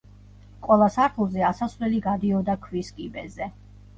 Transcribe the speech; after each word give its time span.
ყველა 0.67 0.85
სართულზე 0.95 1.43
ასასვლელი 1.49 2.01
გადიოდა 2.07 2.57
ქვის 2.65 2.91
კიბეზე. 3.01 3.53